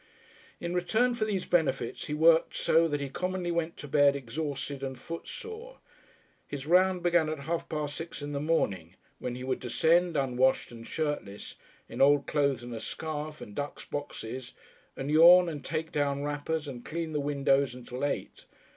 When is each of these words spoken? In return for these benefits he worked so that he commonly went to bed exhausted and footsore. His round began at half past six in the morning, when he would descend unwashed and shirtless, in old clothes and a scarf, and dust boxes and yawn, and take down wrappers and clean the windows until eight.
In 0.59 0.73
return 0.73 1.13
for 1.13 1.25
these 1.25 1.45
benefits 1.45 2.07
he 2.07 2.15
worked 2.15 2.55
so 2.55 2.87
that 2.87 3.01
he 3.01 3.07
commonly 3.07 3.51
went 3.51 3.77
to 3.77 3.87
bed 3.87 4.15
exhausted 4.15 4.81
and 4.81 4.97
footsore. 4.97 5.77
His 6.47 6.65
round 6.65 7.03
began 7.03 7.29
at 7.29 7.41
half 7.41 7.69
past 7.69 7.97
six 7.97 8.19
in 8.19 8.31
the 8.31 8.39
morning, 8.39 8.95
when 9.19 9.35
he 9.35 9.43
would 9.43 9.59
descend 9.59 10.17
unwashed 10.17 10.71
and 10.71 10.87
shirtless, 10.87 11.53
in 11.87 12.01
old 12.01 12.25
clothes 12.25 12.63
and 12.63 12.73
a 12.73 12.79
scarf, 12.79 13.41
and 13.41 13.53
dust 13.53 13.91
boxes 13.91 14.53
and 14.97 15.11
yawn, 15.11 15.47
and 15.47 15.63
take 15.63 15.91
down 15.91 16.23
wrappers 16.23 16.67
and 16.67 16.83
clean 16.83 17.11
the 17.11 17.19
windows 17.19 17.75
until 17.75 18.03
eight. 18.03 18.45